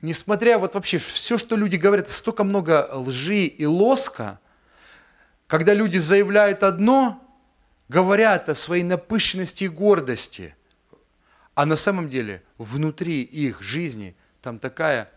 [0.00, 4.40] несмотря вот вообще все, что люди говорят, столько много лжи и лоска,
[5.46, 7.22] когда люди заявляют одно,
[7.88, 10.54] говорят о своей напыщенности и гордости,
[11.54, 15.10] а на самом деле внутри их жизни там такая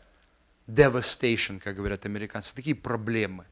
[0.67, 3.45] devastation, как говорят американцы, такие проблемы.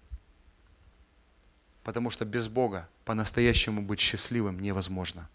[1.84, 5.30] Потому что без Бога по-настоящему быть счастливым невозможно.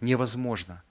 [0.00, 0.82] Невозможно.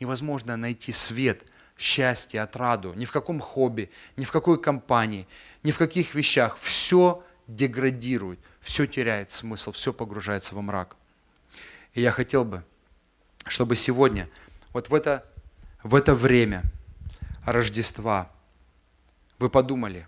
[0.00, 1.44] Невозможно найти свет–
[1.78, 5.26] счастье, отраду, ни в каком хобби, ни в какой компании,
[5.62, 6.58] ни в каких вещах.
[6.58, 10.96] Все деградирует, все теряет смысл, все погружается во мрак.
[11.94, 12.64] И я хотел бы,
[13.46, 14.28] чтобы сегодня,
[14.72, 15.24] вот в это,
[15.82, 16.64] в это время
[17.46, 18.30] Рождества,
[19.38, 20.06] вы подумали,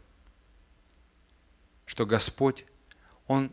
[1.87, 2.67] что Господь,
[3.29, 3.53] Он,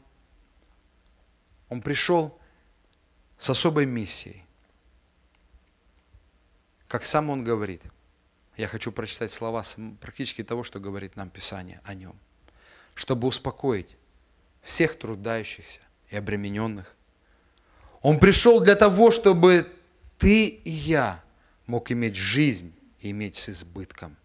[1.70, 2.38] Он пришел
[3.38, 4.44] с особой миссией.
[6.88, 7.84] Как сам Он говорит,
[8.58, 9.64] я хочу прочитать слова
[10.02, 12.16] практически того, что говорит нам Писание о Нем,
[12.96, 13.96] чтобы успокоить
[14.62, 16.96] всех труждающихся и обремененных.
[18.02, 19.72] Он пришел для того, чтобы
[20.18, 21.24] ты и я
[21.68, 24.18] мог иметь жизнь и иметь с избытком,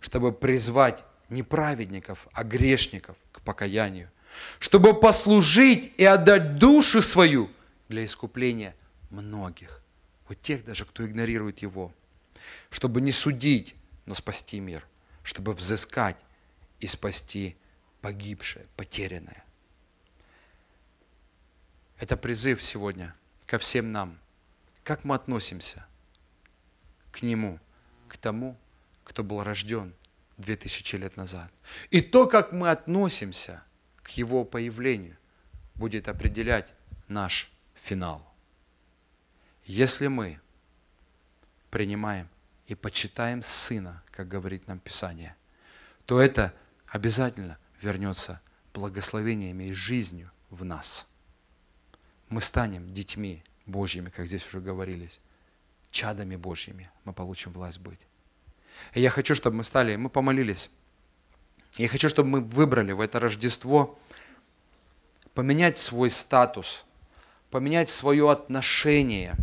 [0.00, 4.10] чтобы призвать не праведников, а грешников к покаянию,
[4.58, 7.48] чтобы послужить и отдать душу свою
[7.88, 8.74] для искупления
[9.10, 9.82] многих,
[10.28, 11.92] вот тех даже, кто игнорирует Его,
[12.70, 13.74] чтобы не судить,
[14.06, 14.86] но спасти мир,
[15.22, 16.16] чтобы взыскать
[16.80, 17.56] и спасти
[18.00, 19.44] погибшее, потерянное.
[21.98, 23.14] Это призыв сегодня
[23.46, 24.18] ко всем нам.
[24.84, 25.86] Как мы относимся
[27.12, 27.60] к Нему,
[28.08, 28.56] к тому,
[29.04, 29.94] кто был рожден
[30.38, 31.50] 2000 лет назад.
[31.90, 33.62] И то, как мы относимся
[34.02, 35.18] к Его появлению,
[35.74, 36.72] будет определять
[37.08, 38.26] наш финал.
[39.66, 40.40] Если мы
[41.70, 42.29] принимаем
[42.70, 45.34] и почитаем Сына, как говорит нам Писание,
[46.06, 46.54] то это
[46.86, 48.40] обязательно вернется
[48.72, 51.10] благословениями и жизнью в нас.
[52.28, 55.20] Мы станем детьми Божьими, как здесь уже говорились,
[55.90, 56.88] чадами Божьими.
[57.04, 57.98] Мы получим власть быть.
[58.94, 60.70] И я хочу, чтобы мы стали, мы помолились.
[61.76, 63.98] Я хочу, чтобы мы выбрали в это Рождество
[65.34, 66.86] поменять свой статус,
[67.50, 69.34] поменять свое отношение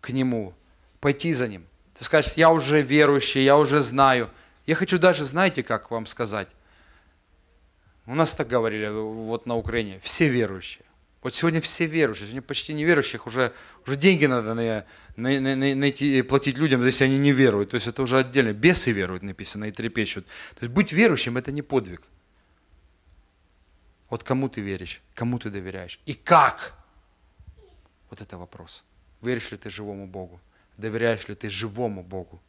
[0.00, 0.54] к Нему,
[1.02, 1.66] пойти за Ним.
[1.92, 4.30] Ты скажешь, я уже верующий, я уже знаю–
[4.66, 6.48] я хочу даже, знаете, как вам сказать?
[8.06, 10.84] У нас так говорили вот на Украине, все верующие.
[11.22, 13.52] Вот сегодня все верующие, сегодня почти неверующих уже,
[13.86, 14.84] уже деньги надо на,
[15.16, 17.70] на, на, найти, платить людям, если они не веруют.
[17.70, 18.52] То есть это уже отдельно.
[18.52, 20.26] Бесы веруют, написано, и трепещут.
[20.26, 22.02] То есть быть верующим– это не подвиг.
[24.10, 26.74] Вот кому ты веришь, кому ты доверяешь и как?
[28.10, 28.84] Вот это вопрос.
[29.22, 30.40] Веришь ли ты живому Богу?
[30.76, 32.40] Доверяешь ли ты живому Богу?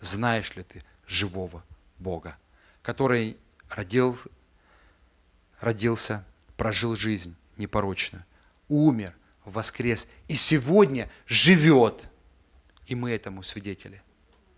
[0.00, 1.64] Знаешь ли ты живого
[1.98, 2.36] Бога,
[2.82, 3.36] который
[3.70, 4.18] родил,
[5.60, 6.24] родился,
[6.56, 8.24] прожил жизнь непорочную,
[8.68, 9.14] умер,
[9.44, 12.08] воскрес и сегодня живет.
[12.86, 14.02] И мы этому свидетели.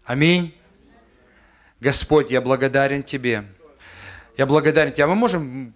[0.04, 0.54] Аминь.
[1.80, 3.44] Господь, я благодарен Тебе.
[4.36, 5.04] Я благодарен Тебе.
[5.04, 5.74] А мы можем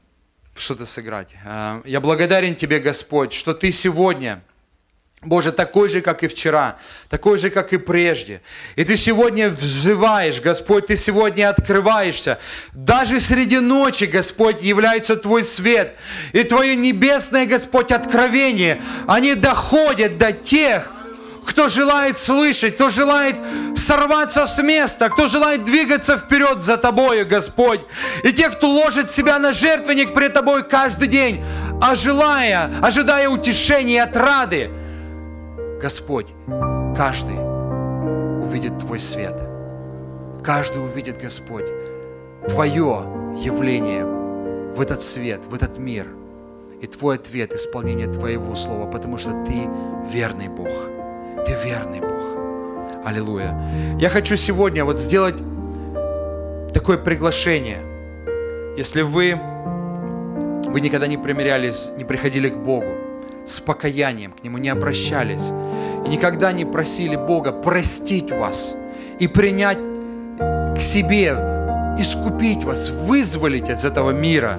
[0.54, 1.34] что-то сыграть?
[1.44, 4.42] А, я благодарен Тебе, Господь, что Ты сегодня
[5.22, 8.40] Боже, такой же, как и вчера, такой же, как и прежде.
[8.76, 12.38] И ты сегодня взываешь, Господь, ты сегодня открываешься.
[12.72, 15.96] Даже среди ночи, Господь, является Твой свет.
[16.32, 20.92] И Твое небесное, Господь, откровение, они доходят до тех,
[21.44, 23.34] кто желает слышать, кто желает
[23.74, 27.80] сорваться с места, кто желает двигаться вперед за Тобою, Господь.
[28.22, 31.42] И те, кто ложит себя на жертвенник пред Тобой каждый день,
[31.80, 34.70] ожидая, ожидая утешения и отрады,
[35.80, 36.34] Господь,
[36.96, 37.38] каждый
[38.42, 39.36] увидит Твой свет.
[40.42, 41.66] Каждый увидит, Господь,
[42.48, 43.04] Твое
[43.38, 46.06] явление в этот свет, в этот мир.
[46.80, 49.68] И Твой ответ, исполнение Твоего Слова, потому что Ты
[50.12, 50.68] верный Бог.
[51.46, 53.06] Ты верный Бог.
[53.06, 53.56] Аллилуйя.
[54.00, 55.36] Я хочу сегодня вот сделать
[56.74, 57.78] такое приглашение.
[58.76, 59.38] Если вы,
[60.66, 62.97] вы никогда не примирялись, не приходили к Богу,
[63.48, 65.52] с покаянием к Нему, не обращались.
[66.04, 68.76] И никогда не просили Бога простить вас
[69.18, 69.78] и принять
[70.38, 71.32] к себе,
[71.98, 74.58] искупить вас, вызволить из этого мира,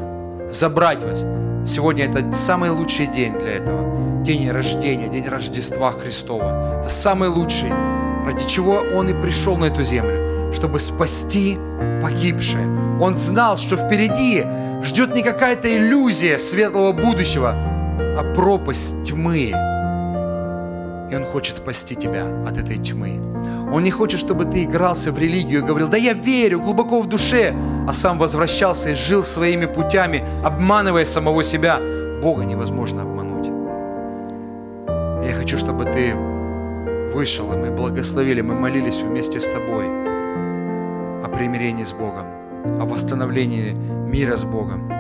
[0.52, 1.26] забрать вас.
[1.66, 4.24] Сегодня это самый лучший день для этого.
[4.24, 6.80] День рождения, день Рождества Христова.
[6.80, 7.70] Это самый лучший,
[8.26, 11.58] ради чего Он и пришел на эту землю, чтобы спасти
[12.02, 12.68] погибшее.
[13.00, 14.46] Он знал, что впереди
[14.84, 17.56] ждет не какая-то иллюзия светлого будущего,
[18.20, 19.54] а пропасть тьмы.
[21.10, 23.22] И Он хочет спасти тебя от этой тьмы.
[23.72, 27.08] Он не хочет, чтобы ты игрался в религию и говорил, да я верю глубоко в
[27.08, 27.54] душе,
[27.88, 31.80] а сам возвращался и жил своими путями, обманывая самого себя.
[32.22, 33.48] Бога невозможно обмануть.
[35.26, 36.14] Я хочу, чтобы ты
[37.14, 42.26] вышел, и мы благословили, мы молились вместе с тобой о примирении с Богом,
[42.82, 44.92] о восстановлении мира с Богом.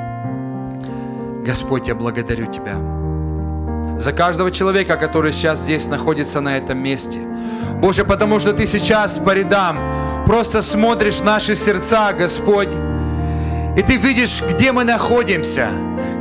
[1.45, 2.98] Господь, я благодарю Тебя
[3.99, 7.19] за каждого человека, который сейчас здесь находится на этом месте.
[7.81, 12.71] Боже, потому что Ты сейчас по рядам просто смотришь наши сердца, Господь,
[13.75, 15.67] и Ты видишь, где мы находимся,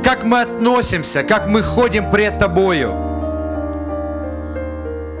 [0.03, 2.93] как мы относимся, как мы ходим пред Тобою.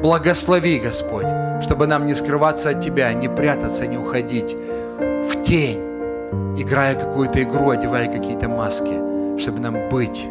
[0.01, 1.27] Благослови, Господь,
[1.61, 4.55] чтобы нам не скрываться от Тебя, не прятаться, не уходить
[4.99, 5.79] в тень,
[6.57, 10.27] играя какую-то игру, одевая какие-то маски, чтобы нам быть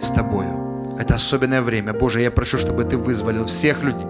[0.00, 0.69] с Тобою.
[1.00, 1.94] Это особенное время.
[1.94, 4.06] Боже, я прошу, чтобы Ты вызволил всех людей,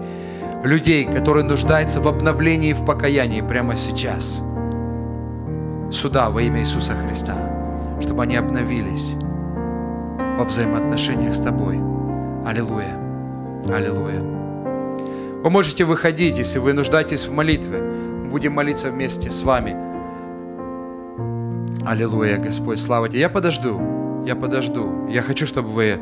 [0.65, 4.43] людей, которые нуждаются в обновлении и в покаянии прямо сейчас.
[5.89, 9.15] Сюда во имя Иисуса Христа, чтобы они обновились
[10.37, 11.79] во взаимоотношениях с Тобой.
[12.45, 12.97] Аллилуйя.
[13.69, 14.19] Аллилуйя.
[15.43, 17.79] Вы можете выходить, если вы нуждаетесь в молитве.
[17.79, 19.77] Мы будем молиться вместе с вами.
[21.85, 23.21] Аллилуйя, Господь, слава Тебе.
[23.21, 23.79] Я подожду,
[24.25, 25.07] я подожду.
[25.07, 25.99] Я хочу, чтобы вы...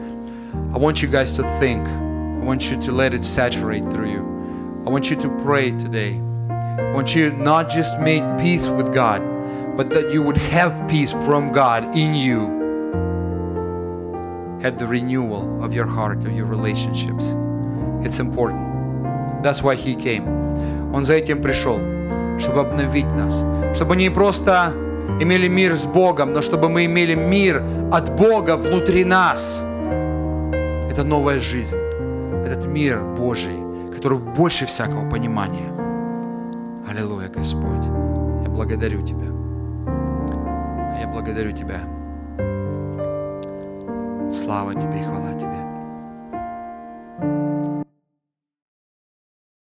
[0.74, 1.86] I want you guys to think.
[1.86, 4.82] I want you to let it saturate through you.
[4.86, 6.20] I want you to pray today.
[6.50, 9.22] I want you not just make peace with God,
[9.76, 12.40] but that you would have peace from God in you.
[14.62, 17.34] Have the renewal of your heart, of your relationships.
[18.02, 19.42] It's important.
[19.42, 20.26] That's why He came.
[20.92, 21.78] Он за этим пришел,
[22.38, 23.44] чтобы обновить нас,
[23.74, 24.72] чтобы не просто
[25.20, 27.62] имели мир с Богом, но чтобы мы имели мир
[27.92, 29.64] от Бога внутри нас.–
[30.89, 31.77] Это новая жизнь,
[32.43, 33.57] этот мир Божий,
[33.95, 35.71] который больше всякого понимания.
[36.89, 37.85] Аллилуйя, Господь.
[38.43, 39.27] Я благодарю Тебя.
[40.99, 41.81] Я благодарю Тебя.
[44.31, 45.68] Слава Тебе и хвала Тебе.